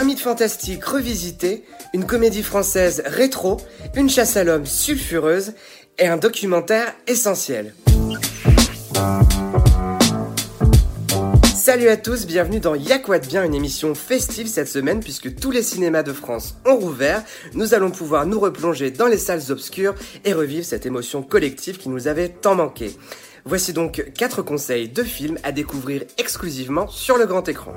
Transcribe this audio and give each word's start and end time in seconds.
Un 0.00 0.04
mythe 0.04 0.20
fantastique 0.20 0.84
revisité, 0.84 1.64
une 1.92 2.06
comédie 2.06 2.44
française 2.44 3.02
rétro, 3.04 3.56
une 3.96 4.08
chasse 4.08 4.36
à 4.36 4.44
l'homme 4.44 4.64
sulfureuse 4.64 5.54
et 5.98 6.06
un 6.06 6.16
documentaire 6.16 6.94
essentiel. 7.08 7.74
Salut 11.52 11.88
à 11.88 11.96
tous, 11.96 12.26
bienvenue 12.26 12.60
dans 12.60 12.76
Y'a 12.76 13.00
quoi 13.00 13.18
bien, 13.18 13.42
une 13.42 13.56
émission 13.56 13.96
festive 13.96 14.46
cette 14.46 14.68
semaine 14.68 15.00
puisque 15.00 15.34
tous 15.34 15.50
les 15.50 15.64
cinémas 15.64 16.04
de 16.04 16.12
France 16.12 16.54
ont 16.64 16.76
rouvert. 16.76 17.24
Nous 17.54 17.74
allons 17.74 17.90
pouvoir 17.90 18.24
nous 18.24 18.38
replonger 18.38 18.92
dans 18.92 19.08
les 19.08 19.18
salles 19.18 19.50
obscures 19.50 19.96
et 20.24 20.32
revivre 20.32 20.64
cette 20.64 20.86
émotion 20.86 21.22
collective 21.22 21.76
qui 21.76 21.88
nous 21.88 22.06
avait 22.06 22.28
tant 22.28 22.54
manqué. 22.54 22.96
Voici 23.44 23.72
donc 23.72 24.12
4 24.16 24.42
conseils 24.42 24.88
de 24.88 25.02
films 25.02 25.38
à 25.42 25.50
découvrir 25.50 26.04
exclusivement 26.18 26.86
sur 26.86 27.18
le 27.18 27.26
grand 27.26 27.48
écran. 27.48 27.72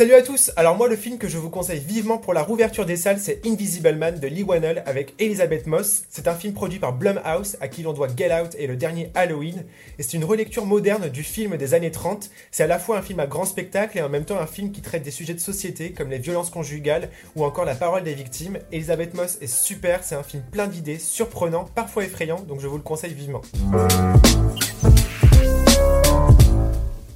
Salut 0.00 0.14
à 0.14 0.22
tous 0.22 0.50
Alors 0.56 0.78
moi 0.78 0.88
le 0.88 0.96
film 0.96 1.18
que 1.18 1.28
je 1.28 1.36
vous 1.36 1.50
conseille 1.50 1.78
vivement 1.78 2.16
pour 2.16 2.32
la 2.32 2.42
rouverture 2.42 2.86
des 2.86 2.96
salles 2.96 3.20
c'est 3.20 3.46
Invisible 3.46 3.96
Man 3.96 4.18
de 4.18 4.28
Lee 4.28 4.42
Whannell 4.42 4.82
avec 4.86 5.12
Elizabeth 5.18 5.66
Moss. 5.66 6.04
C'est 6.08 6.26
un 6.26 6.34
film 6.34 6.54
produit 6.54 6.78
par 6.78 6.94
Blumhouse 6.94 7.58
à 7.60 7.68
qui 7.68 7.82
l'on 7.82 7.92
doit 7.92 8.08
Get 8.16 8.32
Out 8.32 8.56
et 8.58 8.66
le 8.66 8.76
dernier 8.76 9.10
Halloween. 9.14 9.62
Et 9.98 10.02
c'est 10.02 10.14
une 10.14 10.24
relecture 10.24 10.64
moderne 10.64 11.10
du 11.10 11.22
film 11.22 11.58
des 11.58 11.74
années 11.74 11.90
30. 11.90 12.30
C'est 12.50 12.62
à 12.62 12.66
la 12.66 12.78
fois 12.78 12.96
un 12.96 13.02
film 13.02 13.20
à 13.20 13.26
grand 13.26 13.44
spectacle 13.44 13.98
et 13.98 14.00
en 14.00 14.08
même 14.08 14.24
temps 14.24 14.38
un 14.38 14.46
film 14.46 14.72
qui 14.72 14.80
traite 14.80 15.02
des 15.02 15.10
sujets 15.10 15.34
de 15.34 15.38
société 15.38 15.92
comme 15.92 16.08
les 16.08 16.16
violences 16.16 16.48
conjugales 16.48 17.10
ou 17.36 17.44
encore 17.44 17.66
la 17.66 17.74
parole 17.74 18.02
des 18.02 18.14
victimes. 18.14 18.58
Elizabeth 18.72 19.12
Moss 19.12 19.36
est 19.42 19.54
super, 19.54 20.02
c'est 20.02 20.14
un 20.14 20.22
film 20.22 20.42
plein 20.50 20.66
d'idées, 20.66 20.98
surprenant, 20.98 21.66
parfois 21.74 22.04
effrayant, 22.04 22.40
donc 22.40 22.60
je 22.60 22.68
vous 22.68 22.78
le 22.78 22.82
conseille 22.82 23.12
vivement. 23.12 23.42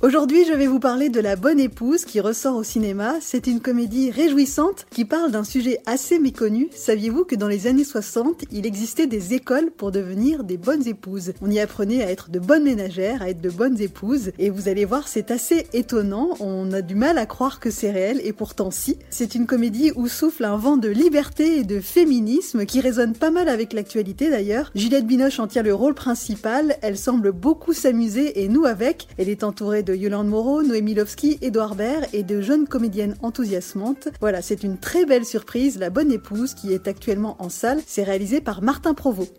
Aujourd'hui, 0.04 0.44
je 0.44 0.52
vais 0.52 0.66
vous 0.66 0.80
parler 0.80 1.08
de 1.08 1.18
La 1.18 1.34
Bonne 1.34 1.58
Épouse 1.58 2.04
qui 2.04 2.20
ressort 2.20 2.56
au 2.56 2.62
cinéma. 2.62 3.14
C'est 3.22 3.46
une 3.46 3.60
comédie 3.60 4.10
réjouissante 4.10 4.84
qui 4.90 5.06
parle 5.06 5.30
d'un 5.30 5.44
sujet 5.44 5.80
assez 5.86 6.18
méconnu. 6.18 6.68
Saviez-vous 6.76 7.24
que 7.24 7.34
dans 7.34 7.48
les 7.48 7.66
années 7.66 7.84
60, 7.84 8.44
il 8.52 8.66
existait 8.66 9.06
des 9.06 9.32
écoles 9.32 9.70
pour 9.70 9.92
devenir 9.92 10.44
des 10.44 10.58
bonnes 10.58 10.86
épouses? 10.86 11.32
On 11.40 11.50
y 11.50 11.58
apprenait 11.58 12.04
à 12.04 12.10
être 12.10 12.30
de 12.30 12.38
bonnes 12.38 12.64
ménagères, 12.64 13.22
à 13.22 13.30
être 13.30 13.40
de 13.40 13.48
bonnes 13.48 13.80
épouses. 13.80 14.32
Et 14.38 14.50
vous 14.50 14.68
allez 14.68 14.84
voir, 14.84 15.08
c'est 15.08 15.30
assez 15.30 15.68
étonnant. 15.72 16.36
On 16.38 16.70
a 16.72 16.82
du 16.82 16.96
mal 16.96 17.16
à 17.16 17.24
croire 17.24 17.58
que 17.58 17.70
c'est 17.70 17.90
réel 17.90 18.20
et 18.24 18.34
pourtant 18.34 18.70
si. 18.70 18.98
C'est 19.08 19.34
une 19.34 19.46
comédie 19.46 19.90
où 19.96 20.06
souffle 20.06 20.44
un 20.44 20.58
vent 20.58 20.76
de 20.76 20.90
liberté 20.90 21.60
et 21.60 21.64
de 21.64 21.80
féminisme 21.80 22.66
qui 22.66 22.82
résonne 22.82 23.14
pas 23.14 23.30
mal 23.30 23.48
avec 23.48 23.72
l'actualité 23.72 24.28
d'ailleurs. 24.28 24.70
Juliette 24.74 25.06
Binoche 25.06 25.40
en 25.40 25.46
tient 25.46 25.62
le 25.62 25.74
rôle 25.74 25.94
principal. 25.94 26.76
Elle 26.82 26.98
semble 26.98 27.32
beaucoup 27.32 27.72
s'amuser 27.72 28.42
et 28.44 28.48
nous 28.48 28.66
avec. 28.66 29.08
Elle 29.16 29.30
est 29.30 29.44
entourée 29.44 29.82
de 29.82 29.93
Yolande 29.94 30.28
Moreau, 30.28 30.62
Noémie 30.62 30.94
Lovski, 30.94 31.38
Edouard 31.42 31.74
Baird 31.74 32.06
et 32.12 32.22
de 32.22 32.40
jeunes 32.40 32.66
comédiennes 32.66 33.16
enthousiasmantes. 33.22 34.08
Voilà, 34.20 34.42
c'est 34.42 34.62
une 34.62 34.78
très 34.78 35.04
belle 35.04 35.24
surprise. 35.24 35.78
La 35.78 35.90
Bonne 35.90 36.12
Épouse, 36.12 36.54
qui 36.54 36.72
est 36.72 36.88
actuellement 36.88 37.36
en 37.38 37.48
salle, 37.48 37.80
c'est 37.86 38.04
réalisé 38.04 38.40
par 38.40 38.62
Martin 38.62 38.94
Provost. 38.94 39.32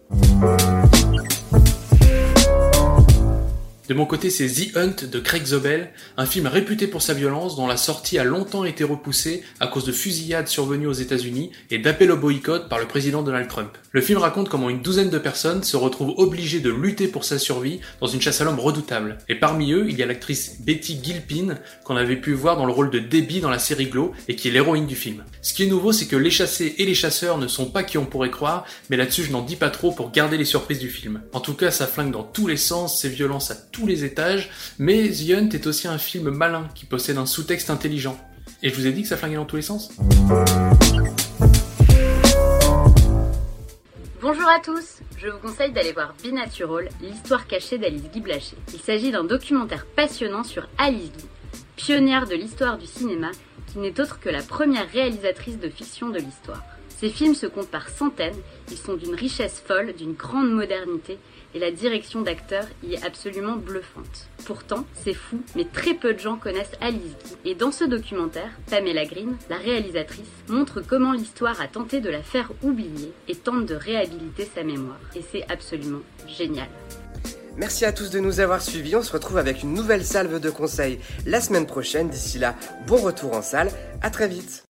De 3.88 3.94
mon 3.94 4.08
côté, 4.08 4.31
c'est 4.31 4.47
The 4.47 4.75
Hunt 4.78 5.08
de 5.11 5.19
Craig 5.19 5.45
Zobel, 5.45 5.91
un 6.17 6.25
film 6.25 6.47
réputé 6.47 6.88
pour 6.88 7.03
sa 7.03 7.14
violence 7.14 7.55
dont 7.55 7.67
la 7.67 7.78
sortie 7.78 8.17
a 8.17 8.23
longtemps 8.23 8.66
été 8.66 8.83
repoussée 8.83 9.44
à 9.59 9.67
cause 9.67 9.86
de 9.86 9.91
fusillades 9.91 10.47
survenues 10.47 10.88
aux 10.88 10.94
États-Unis 10.94 11.52
et 11.69 11.78
d'appels 11.78 12.11
au 12.11 12.17
boycott 12.17 12.67
par 12.67 12.80
le 12.80 12.88
président 12.88 13.22
Donald 13.22 13.47
Trump. 13.47 13.69
Le 13.91 14.02
film 14.02 14.17
raconte 14.17 14.50
comment 14.50 14.72
une 14.72 14.81
douzaine 14.81 15.11
de 15.11 15.19
personnes 15.19 15.63
se 15.63 15.78
retrouvent 15.78 16.16
obligées 16.17 16.61
de 16.61 16.72
lutter 16.72 17.08
pour 17.08 17.25
sa 17.25 17.38
survie 17.38 17.80
dans 18.02 18.08
une 18.08 18.22
chasse 18.22 18.41
à 18.41 18.44
l'homme 18.44 18.59
redoutable. 18.59 19.19
Et 19.30 19.36
parmi 19.36 19.72
eux, 19.72 19.86
il 19.88 19.97
y 19.97 20.02
a 20.02 20.08
l'actrice 20.08 20.61
Betty 20.61 21.00
Gilpin 21.03 21.56
qu'on 21.83 21.95
avait 21.95 22.16
pu 22.16 22.33
voir 22.33 22.58
dans 22.58 22.66
le 22.66 22.73
rôle 22.73 22.89
de 22.89 22.97
Debbie 22.97 23.39
dans 23.39 23.52
la 23.52 23.59
série 23.59 23.86
Glow 23.86 24.13
et 24.28 24.36
qui 24.36 24.47
est 24.47 24.52
l'héroïne 24.52 24.88
du 24.88 24.95
film. 24.95 25.23
Ce 25.44 25.53
qui 25.53 25.61
est 25.61 25.67
nouveau, 25.67 25.91
c'est 25.91 26.08
que 26.08 26.16
les 26.16 26.31
chassés 26.31 26.73
et 26.80 26.86
les 26.86 26.95
chasseurs 26.95 27.38
ne 27.38 27.47
sont 27.47 27.67
pas 27.67 27.83
qui 27.83 28.00
on 28.00 28.06
pourrait 28.08 28.31
croire, 28.31 28.66
mais 28.89 28.97
là-dessus 28.97 29.25
je 29.25 29.31
n'en 29.31 29.44
dis 29.44 29.56
pas 29.56 29.69
trop 29.69 29.91
pour 29.91 30.12
garder 30.12 30.38
les 30.38 30.45
surprises 30.45 30.79
du 30.79 30.90
film. 30.90 31.22
En 31.34 31.40
tout 31.40 31.53
cas, 31.53 31.69
ça 31.69 31.85
flingue 31.85 32.12
dans 32.12 32.24
tous 32.24 32.47
les 32.47 32.57
sens, 32.57 33.00
c'est 33.00 33.09
violence 33.09 33.51
à 33.51 33.56
les 33.86 34.06
étages, 34.06 34.50
mais 34.80 35.09
The 35.09 35.31
Hunt 35.31 35.50
est 35.50 35.68
aussi 35.68 35.88
un 35.88 35.97
film 35.97 36.30
malin 36.30 36.69
qui 36.74 36.86
possède 36.86 37.18
un 37.18 37.25
sous-texte 37.25 37.69
intelligent. 37.69 38.18
Et 38.63 38.69
je 38.69 38.75
vous 38.75 38.88
ai 38.88 38.94
dit 38.94 39.02
que 39.02 39.08
ça 39.08 39.18
flinguait 39.18 39.36
dans 39.36 39.46
tous 39.46 39.58
les 39.58 39.62
sens 39.62 39.91
Bonjour 44.22 44.47
à 44.47 44.59
tous, 44.59 45.02
je 45.18 45.28
vous 45.28 45.38
conseille 45.40 45.72
d'aller 45.72 45.91
voir 45.91 46.16
Binatural, 46.24 46.90
l'histoire 47.02 47.46
cachée 47.47 47.78
d'Alice 47.78 48.09
Guy 48.12 48.22
Blaché. 48.22 48.56
Il 48.74 48.80
s'agit 48.80 49.12
d'un 49.12 49.24
documentaire 49.24 49.86
passionnant 49.86 50.44
sur 50.44 50.68
Alice 50.78 51.12
Guy, 51.12 51.25
pionnière 51.75 52.25
de 52.25 52.36
l'histoire 52.36 52.78
du 52.78 52.88
cinéma, 52.88 53.31
qui 53.68 53.80
n'est 53.80 54.00
autre 54.00 54.19
que 54.19 54.30
la 54.30 54.42
première 54.42 54.90
réalisatrice 54.90 55.59
de 55.59 55.69
fiction 55.69 56.09
de 56.09 56.19
l'histoire. 56.19 56.63
Ces 56.97 57.09
films 57.09 57.35
se 57.35 57.45
comptent 57.45 57.69
par 57.69 57.89
centaines, 57.89 58.38
ils 58.72 58.78
sont 58.78 58.95
d'une 58.95 59.16
richesse 59.16 59.61
folle, 59.66 59.94
d'une 59.94 60.13
grande 60.13 60.51
modernité, 60.51 61.17
et 61.53 61.59
la 61.59 61.72
direction 61.72 62.22
d'acteurs 62.22 62.67
y 62.83 62.94
est 62.94 63.06
absolument 63.06 63.56
bluffante. 63.56 64.28
Pourtant, 64.45 64.85
c'est 64.94 65.13
fou, 65.13 65.41
mais 65.56 65.66
très 65.66 65.94
peu 65.94 66.13
de 66.13 66.19
gens 66.19 66.38
connaissent 66.38 66.75
Alice 66.81 67.01
Guy. 67.01 67.51
Et 67.51 67.56
dans 67.56 67.72
ce 67.72 67.83
documentaire, 67.83 68.51
Pamela 68.69 69.06
Green, 69.06 69.35
la 69.50 69.57
réalisatrice, 69.57 70.25
montre 70.50 70.81
comment 70.81 71.13
l'histoire 71.13 71.59
a 71.61 71.67
tenté 71.67 72.01
de 72.01 72.09
la 72.09 72.23
faire 72.23 72.51
oublier 72.61 73.12
et 73.27 73.35
tente 73.35 73.66
de 73.66 73.75
réhabiliter 73.75 74.50
sa 74.53 74.63
mémoire. 74.63 75.00
Et 75.16 75.22
c'est 75.31 75.50
absolument 75.50 76.01
génial. 76.27 76.67
Merci 77.57 77.85
à 77.85 77.94
tous 77.94 78.09
de 78.09 78.19
nous 78.19 78.41
avoir 78.41 78.62
suivis. 78.62 78.95
On 78.97 79.01
se 79.01 79.13
retrouve 79.13 79.38
avec 79.38 79.63
une 79.63 79.73
nouvelle 79.73 80.03
salve 80.03 80.39
de 80.41 80.50
conseils 80.50 81.00
la 81.25 81.39
semaine 81.39 81.66
prochaine. 81.66 82.09
D'ici 82.09 82.38
là, 82.38 82.56
bon 82.85 82.97
retour 82.97 83.33
en 83.33 83.41
salle. 83.41 83.69
À 84.01 84.09
très 84.09 84.27
vite. 84.27 84.66